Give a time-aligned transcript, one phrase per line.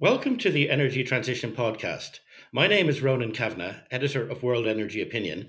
[0.00, 2.20] Welcome to the Energy Transition Podcast.
[2.52, 5.48] My name is Ronan Kavanagh, editor of World Energy Opinion,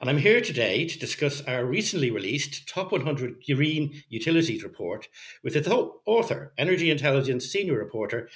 [0.00, 5.08] and I'm here today to discuss our recently released Top 100 Green Utilities report
[5.42, 8.28] with its author, Energy Intelligence senior reporter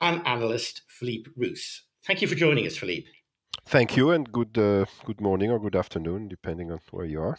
[0.00, 1.80] and analyst Philippe Rousse.
[2.06, 3.08] Thank you for joining us, Philippe.
[3.66, 7.38] Thank you, and good uh, good morning or good afternoon, depending on where you are.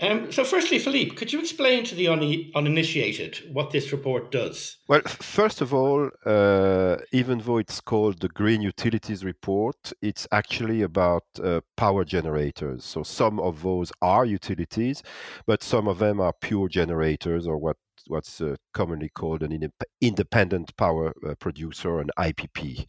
[0.00, 4.76] Um, so, firstly, Philippe, could you explain to the un- uninitiated what this report does?
[4.88, 10.82] Well, first of all, uh, even though it's called the Green Utilities Report, it's actually
[10.82, 12.84] about uh, power generators.
[12.84, 15.02] So, some of those are utilities,
[15.46, 20.76] but some of them are pure generators or what what's uh, commonly called an independent
[20.76, 22.86] power uh, producer, an IPP.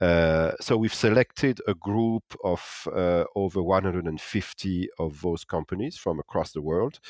[0.00, 6.52] Uh, so we've selected a group of uh, over 150 of those companies from across
[6.52, 7.00] the world.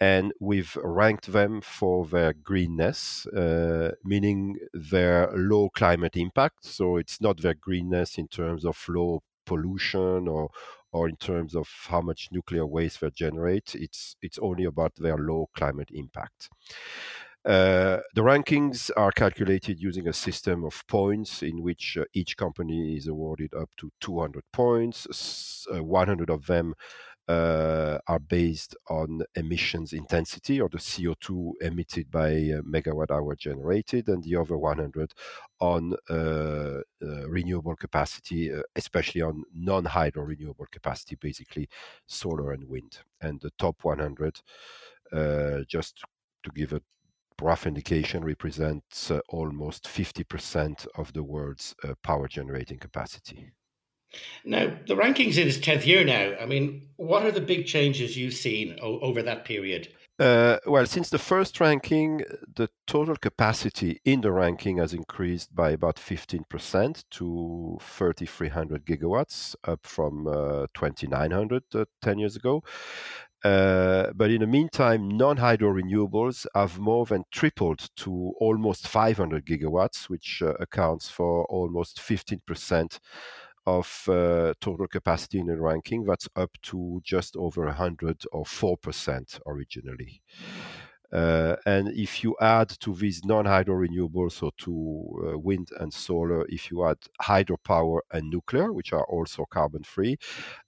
[0.00, 6.64] And we've ranked them for their greenness, uh, meaning their low climate impact.
[6.64, 10.50] So it's not their greenness in terms of low pollution or
[10.92, 13.74] or in terms of how much nuclear waste they generate.
[13.74, 16.50] It's it's only about their low climate impact.
[17.44, 22.96] Uh, the rankings are calculated using a system of points in which uh, each company
[22.96, 25.66] is awarded up to 200 points.
[25.74, 26.72] Uh, 100 of them
[27.28, 32.32] uh, are based on emissions intensity or the CO2 emitted by
[32.66, 35.12] megawatt hour generated, and the other 100
[35.60, 41.68] on uh, uh, renewable capacity, uh, especially on non hydro renewable capacity, basically
[42.06, 42.98] solar and wind.
[43.20, 44.40] And the top 100,
[45.12, 46.02] uh, just
[46.42, 46.82] to give a
[47.40, 53.52] rough indication, represents uh, almost 50% of the world's power generating capacity.
[54.44, 56.34] Now, the ranking's in its 10th year now.
[56.40, 59.88] I mean, what are the big changes you've seen o- over that period?
[60.18, 62.22] Uh, well, since the first ranking,
[62.54, 69.84] the total capacity in the ranking has increased by about 15% to 3,300 gigawatts, up
[69.84, 72.62] from uh, 2,900 uh, 10 years ago.
[73.42, 79.44] Uh, but in the meantime, non hydro renewables have more than tripled to almost 500
[79.44, 83.00] gigawatts, which uh, accounts for almost 15%
[83.66, 86.04] of uh, total capacity in the ranking.
[86.04, 90.22] That's up to just over 100 or 4% originally.
[91.12, 96.46] Uh, and if you add to these non-hydro renewables, so to uh, wind and solar,
[96.48, 100.16] if you add hydropower and nuclear, which are also carbon-free,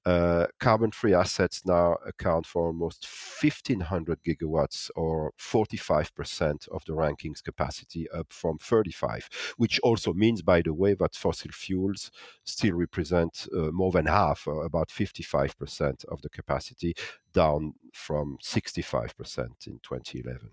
[0.05, 8.09] uh, carbon-free assets now account for almost 1,500 gigawatts, or 45% of the rankings capacity,
[8.11, 9.29] up from 35.
[9.57, 12.11] Which also means, by the way, that fossil fuels
[12.45, 16.95] still represent uh, more than half, uh, about 55% of the capacity,
[17.33, 20.51] down from 65% in 2011.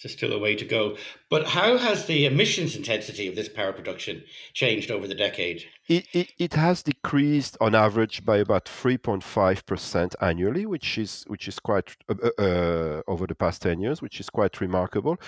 [0.00, 0.96] So still a way to go.
[1.28, 4.24] But how has the emissions intensity of this power production
[4.54, 5.64] changed over the decade?
[5.88, 11.58] It, it, it has decreased on average by about 3.5% annually, which is which is
[11.58, 15.18] quite uh, uh, uh, over the past 10 years, which is quite remarkable.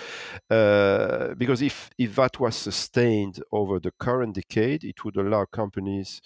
[0.49, 6.19] Uh, because if if that was sustained over the current decade, it would allow companies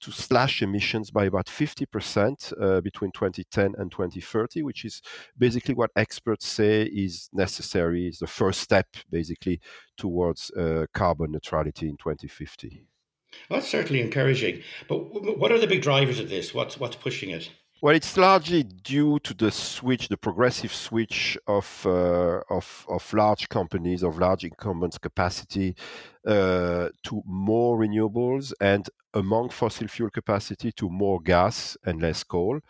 [0.00, 5.02] to slash emissions by about 50% uh, between 2010 and 2030, which is
[5.36, 9.60] basically what experts say is necessary, is the first step basically
[9.96, 12.84] towards uh, carbon neutrality in 2050.
[13.48, 14.62] Well, that's certainly encouraging.
[14.88, 14.98] But
[15.38, 16.54] what are the big drivers of this?
[16.54, 17.50] What's what's pushing it?
[17.80, 23.48] Well, it's largely due to the switch, the progressive switch of uh, of, of large
[23.48, 25.76] companies, of large incumbents' capacity
[26.26, 32.60] uh, to more renewables, and among fossil fuel capacity to more gas and less coal.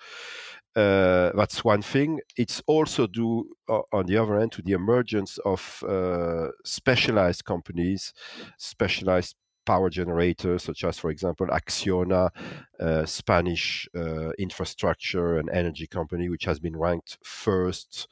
[0.76, 2.20] Uh, that's one thing.
[2.36, 8.12] It's also due, uh, on the other hand, to the emergence of uh, specialized companies,
[8.59, 9.34] specialized
[9.66, 12.31] power generators, such as, for example, Acciona,
[12.80, 18.09] uh, Spanish uh, infrastructure and energy company, which has been ranked first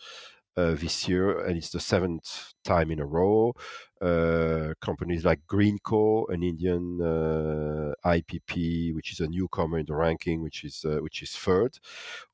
[0.56, 3.54] uh, this year, and it's the seventh time in a row.
[4.00, 10.42] Uh, companies like Greenko, an Indian uh, IPP, which is a newcomer in the ranking,
[10.42, 11.78] which is uh, which is third,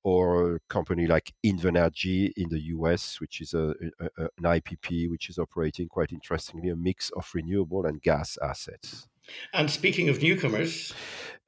[0.02, 5.28] or a company like Invenergy in the US, which is a, a, an IPP which
[5.28, 9.08] is operating quite interestingly a mix of renewable and gas assets.
[9.52, 10.92] And speaking of newcomers,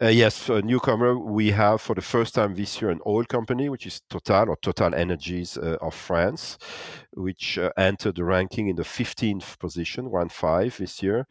[0.03, 1.17] uh, yes, a newcomer.
[1.17, 4.57] We have for the first time this year an oil company, which is Total or
[4.57, 6.59] Total Energies uh, of France,
[7.13, 11.29] which uh, entered the ranking in the 15th position, one five this year.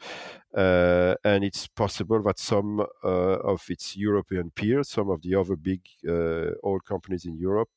[0.55, 3.07] Uh, and it's possible that some uh,
[3.43, 7.69] of its European peers, some of the other big uh, oil companies in Europe,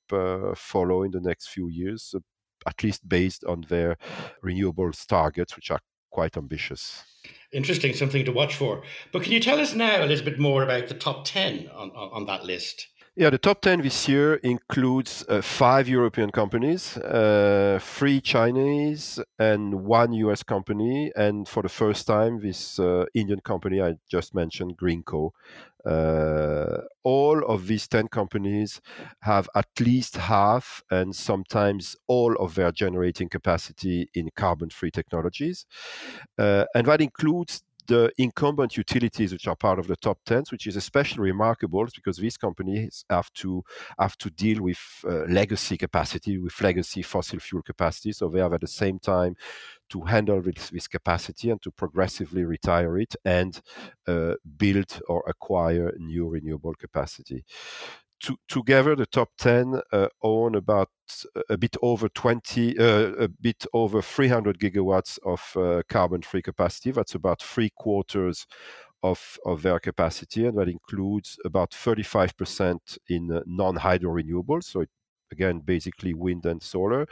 [0.55, 2.15] follow in the next few years,
[2.65, 3.97] at least based on their
[4.45, 5.81] renewables targets, which are
[6.11, 7.03] quite ambitious.
[7.53, 8.83] Interesting, something to watch for.
[9.13, 11.91] But can you tell us now a little bit more about the top 10 on,
[11.91, 12.89] on, on that list?
[13.19, 19.87] Yeah, the top 10 this year includes uh, five European companies, uh, three Chinese, and
[19.87, 21.13] one US company.
[21.17, 25.31] And for the first time, this uh, Indian company I just mentioned, Greenko.
[25.87, 28.83] Uh, all of these 10 companies
[29.21, 35.65] have at least half and sometimes all of their generating capacity in carbon free technologies.
[36.37, 40.67] Uh, and that includes the incumbent utilities which are part of the top 10, which
[40.67, 43.63] is especially remarkable because these companies have to
[43.99, 48.13] have to deal with uh, legacy capacity, with legacy fossil fuel capacity.
[48.13, 49.37] So they have at the same time
[49.91, 53.61] to handle this, this capacity and to progressively retire it and
[54.07, 57.45] uh, build or acquire new renewable capacity
[58.21, 60.91] to, together, the top 10 uh, own about
[61.35, 66.91] uh, a bit over 20, uh, a bit over 300 gigawatts of uh, carbon-free capacity.
[66.91, 68.47] That's about three quarters
[69.03, 74.65] of, of their capacity, and that includes about 35% in uh, non-hydro renewables.
[74.65, 74.91] So it,
[75.31, 77.07] again, basically wind and solar.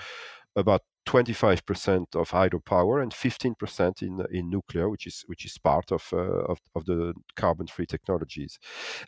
[0.56, 6.08] About 25% of hydropower and 15% in in nuclear, which is which is part of
[6.12, 8.58] uh, of, of, the carbon-free technologies,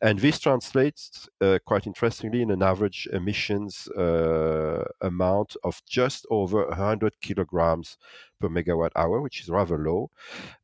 [0.02, 6.66] and this translates uh, quite interestingly in an average emissions uh, amount of just over
[6.66, 7.96] 100 kilograms
[8.40, 10.10] per megawatt hour, which is rather low,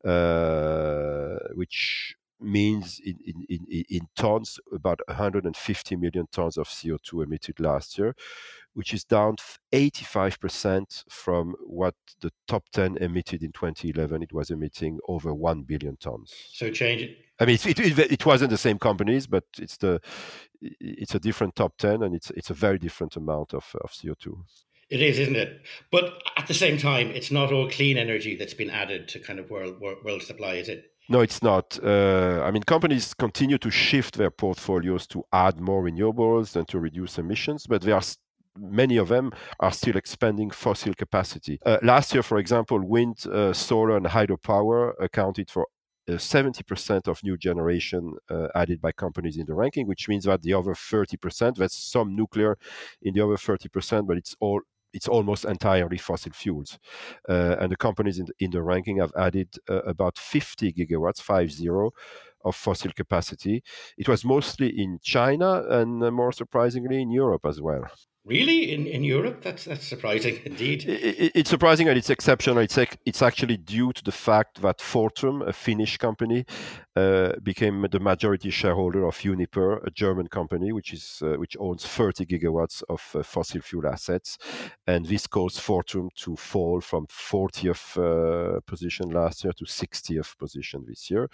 [0.05, 7.61] uh, which means in, in, in, in tons about 150 million tons of CO2 emitted
[7.61, 8.15] last year,
[8.75, 9.37] which is down
[9.73, 14.23] 85% from what the top 10 emitted in 2011.
[14.23, 16.35] It was emitting over 1 billion tons.
[16.53, 17.17] So change it.
[17.41, 20.01] I mean, it, it, it, wasn't the same companies, but it's the
[20.61, 24.37] it's a different top 10 and it's it's a very different amount of, of CO2.
[24.91, 25.63] It is, isn't it?
[25.91, 29.39] But at the same time, it's not all clean energy that's been added to kind
[29.39, 30.92] of world world supply, is it?
[31.09, 31.79] No, it's not.
[31.83, 36.79] Uh, I mean, companies continue to shift their portfolios to add more renewables and to
[36.79, 38.03] reduce emissions, but they are
[38.57, 41.59] many of them are still expanding fossil capacity.
[41.65, 45.67] Uh, last year, for example, wind, uh, solar, and hydropower accounted for
[46.09, 50.43] uh, 70% of new generation uh, added by companies in the ranking, which means that
[50.43, 52.59] the other 30%, that's some nuclear
[53.03, 54.61] in the other 30%, but it's all
[54.93, 56.79] it's almost entirely fossil fuels.
[57.29, 61.21] Uh, and the companies in the, in the ranking have added uh, about 50 gigawatts,
[61.21, 61.69] 50,
[62.45, 63.63] of fossil capacity.
[63.97, 67.85] It was mostly in China and uh, more surprisingly in Europe as well.
[68.25, 70.85] Really, in, in Europe, that's that's surprising indeed.
[70.85, 72.59] It, it's surprising and it's exceptional.
[72.59, 76.47] It's it's actually due to the fact that Fortum, a Finnish company,
[76.95, 81.85] uh, became the majority shareholder of Uniper, a German company which is uh, which owns
[81.85, 84.39] 30 gigawatts of uh, fossil fuel assets,
[84.87, 90.85] and this caused Fortum to fall from 40th uh, position last year to 60th position
[90.87, 91.29] this year.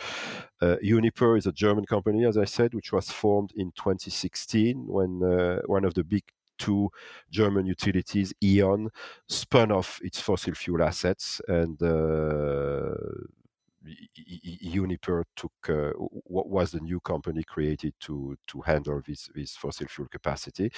[0.63, 5.23] Uh, Uniper is a German company, as I said, which was formed in 2016 when
[5.23, 6.23] uh, one of the big
[6.59, 6.91] two
[7.31, 8.91] German utilities, E.ON,
[9.29, 12.95] spun off its fossil fuel assets and uh,
[14.17, 15.93] Uniper took uh,
[16.25, 20.71] what was the new company created to to handle this this fossil fuel capacity,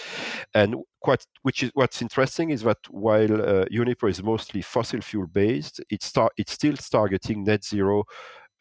[0.55, 5.27] and quite which is what's interesting is that while uh, Uniper is mostly fossil fuel
[5.27, 8.05] based, it start it's still targeting net zero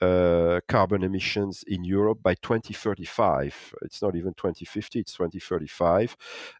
[0.02, 3.74] uh, carbon emissions in Europe by 2035.
[3.82, 6.16] It's not even 2050; it's 2035,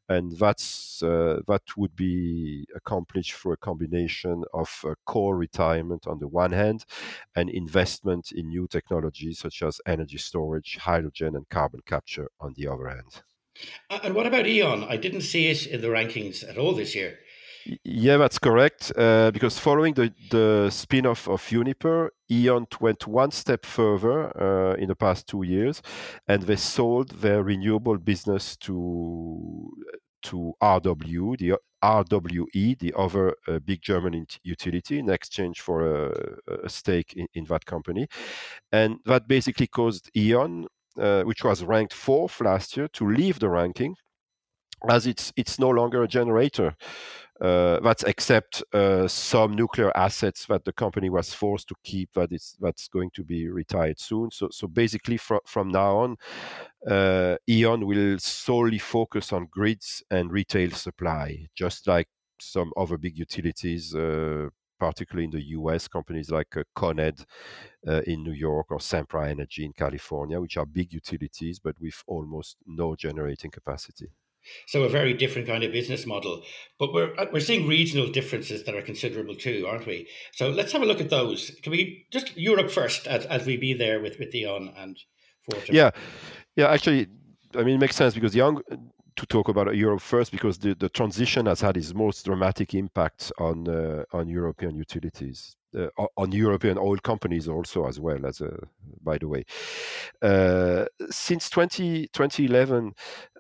[0.10, 6.20] and that's uh, that would be accomplished through a combination of uh, coal retirement on
[6.20, 6.86] the one hand,
[7.36, 12.68] and investment in new technologies such as energy storage, hydrogen, and carbon capture on the
[12.68, 13.24] other hand.
[13.90, 14.84] And what about E.ON?
[14.84, 17.20] I didn't see it in the rankings at all this year.
[17.84, 18.92] Yeah, that's correct.
[18.96, 24.76] Uh, because following the, the spin off of Uniper, E.ON went one step further uh,
[24.76, 25.82] in the past two years
[26.28, 29.72] and they sold their renewable business to
[30.22, 36.68] to RW, the RWE, the other uh, big German utility, in exchange for a, a
[36.68, 38.06] stake in, in, that company.
[38.70, 40.68] And that basically caused E.ON,
[41.00, 43.96] uh, which was ranked fourth last year, to leave the ranking
[44.88, 46.76] as it's it's no longer a generator
[47.42, 52.32] uh, that's except uh, some nuclear assets that the company was forced to keep that
[52.32, 54.30] is that's going to be retired soon.
[54.32, 56.18] So so basically from from now on,
[56.88, 62.08] uh, E.ON will solely focus on grids and retail supply, just like
[62.40, 63.96] some other big utilities.
[63.96, 67.12] Uh, particularly in the US, companies like uh, Con uh,
[68.08, 72.58] in New York or Sempra Energy in California, which are big utilities but with almost
[72.66, 74.10] no generating capacity.
[74.68, 76.44] So a very different kind of business model,
[76.80, 80.08] but we're uh, we're seeing regional differences that are considerable too, aren't we?
[80.34, 81.52] So let's have a look at those.
[81.64, 84.98] Can we just Europe first, as, as we be there with with E.ON and
[85.50, 85.74] Fortum?
[85.74, 85.92] Yeah,
[86.56, 86.68] yeah.
[86.70, 87.08] Actually,
[87.56, 88.62] I mean, it makes sense because young
[89.16, 93.32] to talk about Europe first because the, the transition has had its most dramatic impact
[93.38, 95.56] on uh, on European utilities.
[95.78, 98.58] Uh, on European oil companies also as well as a,
[99.04, 99.44] by the way.
[100.20, 102.92] Uh, since 20, 2011,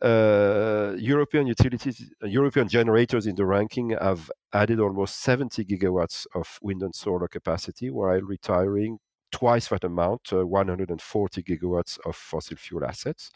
[0.03, 6.83] uh, European utilities, European generators in the ranking have added almost 70 gigawatts of wind
[6.83, 8.99] and solar capacity while retiring
[9.31, 13.31] twice that amount, uh, 140 gigawatts of fossil fuel assets,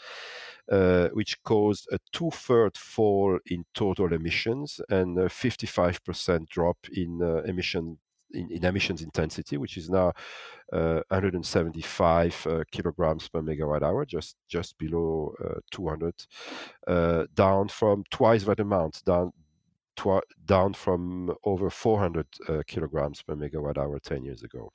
[0.72, 7.42] uh, which caused a two-third fall in total emissions and a 55% drop in uh,
[7.44, 7.98] emission
[8.34, 10.14] in, in, emissions intensity, which is now
[10.72, 16.14] uh, 175 uh, kilograms per megawatt hour, just just below uh, 200,
[17.36, 19.32] down from twice that amount, down
[20.46, 22.26] down from over 400
[22.68, 24.72] kilograms per megawatt hour 10 years ago.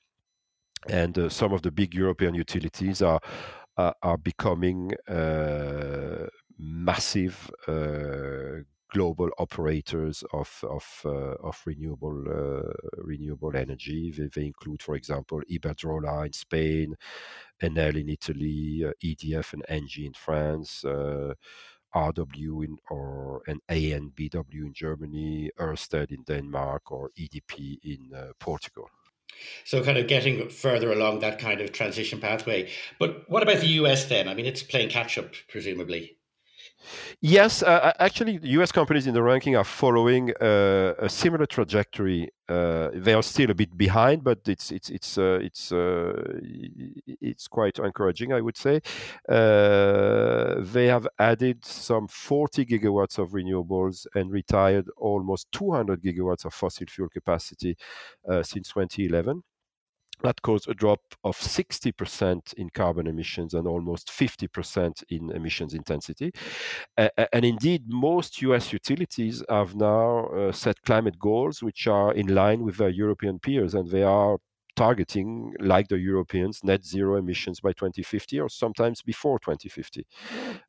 [0.89, 3.21] And uh, some of the big European utilities are
[3.77, 6.27] are, are becoming uh,
[6.59, 14.11] massive uh, global operators of of, uh, of renewable uh, renewable energy.
[14.11, 16.95] They, they, include, for example, Iberdrola in Spain,
[17.63, 20.85] Enel in Italy, uh, EDF and Engie in France.
[21.95, 28.91] RW in or an EnBW in Germany, Ørsted in Denmark, or EDP in Portugal.
[29.65, 32.69] So, kind of getting further along that kind of transition pathway.
[32.99, 34.29] But what about the US then?
[34.29, 36.18] I mean, it's playing catch up, presumably.
[37.21, 38.73] Yes, uh, uh actually, U.S.
[38.73, 42.31] companies in the ranking are following uh, a similar trajectory.
[42.49, 46.13] Uh, they are still a bit behind, but it's it's it's uh, it's uh,
[47.21, 48.81] it's quite encouraging, I would say.
[49.29, 56.87] they have added some 40 gigawatts of renewables and retired almost 200 gigawatts of fossil
[56.89, 57.77] fuel capacity
[58.43, 59.43] since 2011
[60.23, 66.33] that caused a drop of 60% in carbon emissions and almost 50% in emissions intensity.
[66.97, 72.35] Uh, and indeed, most US utilities have now uh, set climate goals which are in
[72.35, 74.39] line with their European peers, and they are
[74.79, 80.07] targeting, like the Europeans, net zero emissions by 2050 or sometimes before 2050.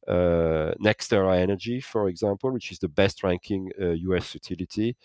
[0.07, 4.97] Uh, NextEra Energy, for example, which is the best ranking US uh, utility,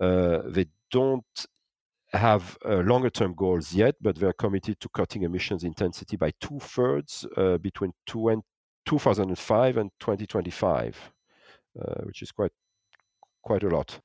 [0.00, 1.24] uh, they don't
[2.12, 6.58] have uh, longer term goals yet, but they're committed to cutting emissions intensity by two
[6.60, 8.42] thirds uh, between two and
[8.86, 11.12] 2005 and 2025,
[11.80, 12.52] uh, which is quite
[13.42, 14.00] quite a lot.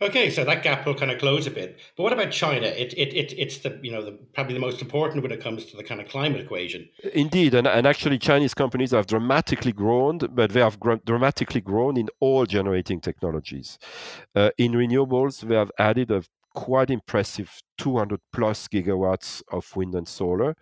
[0.00, 1.78] Okay, so that gap will kind of close a bit.
[1.96, 2.66] But what about China?
[2.66, 5.64] It, it, it it's the you know the, probably the most important when it comes
[5.66, 6.88] to the kind of climate equation.
[7.12, 11.96] Indeed, and, and actually Chinese companies have dramatically grown, but they have gr- dramatically grown
[11.96, 13.78] in all generating technologies.
[14.34, 16.22] Uh, in renewables, they have added a
[16.54, 20.54] quite impressive 200 plus gigawatts of wind and solar,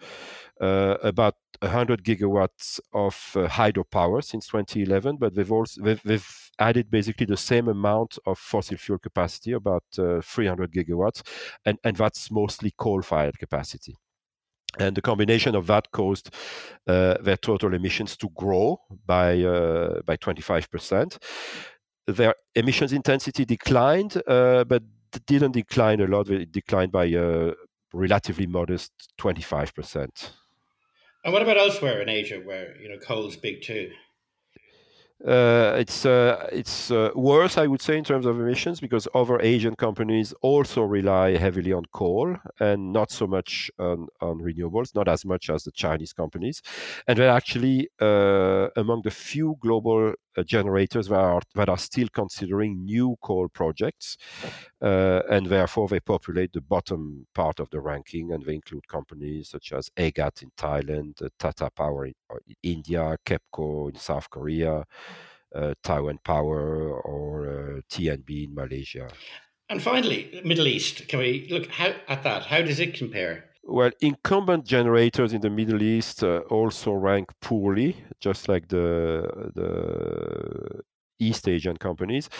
[0.60, 6.90] uh, about 100 gigawatts of uh, hydropower since 2011, but they've also they've, they've, added
[6.90, 11.22] basically the same amount of fossil fuel capacity, about uh, 300 gigawatts,
[11.64, 13.96] and, and that's mostly coal-fired capacity.
[14.78, 16.34] And the combination of that caused
[16.86, 21.18] uh, their total emissions to grow by uh, by 25%.
[22.06, 24.82] Their emissions intensity declined, uh, but
[25.26, 26.28] didn't decline a lot.
[26.30, 27.52] It declined by a
[27.92, 30.30] relatively modest 25%.
[31.24, 33.90] And what about elsewhere in Asia, where you know coal is big too?
[35.26, 39.38] Uh, it's uh, it's uh, worse, I would say, in terms of emissions because other
[39.42, 45.08] Asian companies also rely heavily on coal and not so much on, on renewables, not
[45.08, 46.62] as much as the Chinese companies.
[47.06, 50.12] And they're actually uh, among the few global uh,
[50.44, 54.16] generators that are that are still considering new coal projects,
[54.82, 59.50] uh, and therefore they populate the bottom part of the ranking, and they include companies
[59.50, 62.14] such as EGAT in Thailand, uh, Tata Power in,
[62.46, 64.84] in, India, KEPCO in South Korea,
[65.54, 69.08] uh, Taiwan Power, or uh, TNB in Malaysia.
[69.68, 71.06] And finally, Middle East.
[71.08, 72.46] Can we look how, at that?
[72.46, 73.49] How does it compare?
[73.62, 80.80] Well, incumbent generators in the Middle East uh, also rank poorly, just like the the
[81.18, 82.30] East Asian companies,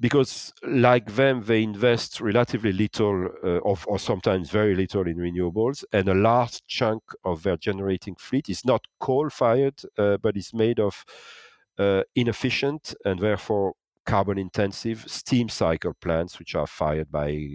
[0.00, 5.84] because like them, they invest relatively little, uh, of, or sometimes very little, in renewables,
[5.92, 10.80] and a large chunk of their generating fleet is not coal-fired, uh, but is made
[10.80, 11.04] of
[11.78, 13.74] uh, inefficient and therefore
[14.06, 17.46] carbon-intensive steam cycle plants, which are fired by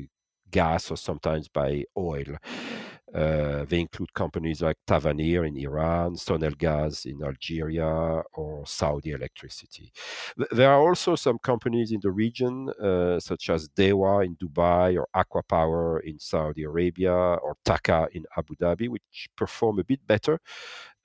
[0.51, 2.37] gas or sometimes by oil.
[3.13, 9.91] Uh, they include companies like Tavanir in Iran, Sonelgaz in Algeria, or Saudi Electricity.
[10.51, 15.07] There are also some companies in the region, uh, such as Dewa in Dubai, or
[15.15, 20.39] ACWA Power in Saudi Arabia, or TAQA in Abu Dhabi, which perform a bit better.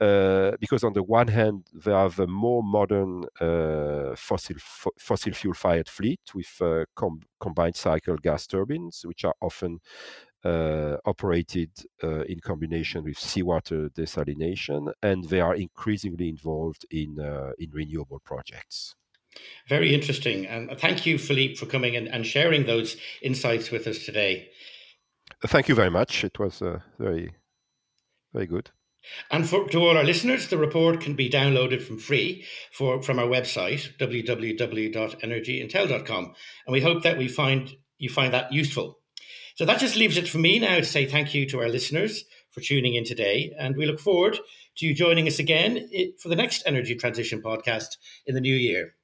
[0.00, 5.33] Uh, because on the one hand, they have a more modern uh, fossil fo- fossil
[5.35, 9.78] fuel fired fleet with uh, com- combined cycle gas turbines, which are often
[10.45, 11.71] uh, operated
[12.03, 18.21] uh, in combination with seawater desalination, and they are increasingly involved in uh, in renewable
[18.21, 18.95] projects.
[19.69, 24.05] Very interesting, and thank you, Philippe, for coming and, and sharing those insights with us
[24.05, 24.49] today.
[25.47, 26.25] Thank you very much.
[26.25, 26.63] It was
[26.99, 27.33] very,
[28.33, 28.71] very good.
[29.31, 33.19] And for, to all our listeners, the report can be downloaded from free for, from
[33.19, 36.35] our website, www.energyintel.com.
[36.67, 39.00] And we hope that we find you find that useful.
[39.61, 42.25] So that just leaves it for me now to say thank you to our listeners
[42.50, 43.52] for tuning in today.
[43.59, 44.38] And we look forward
[44.79, 45.87] to you joining us again
[46.19, 48.95] for the next Energy Transition podcast in the new year.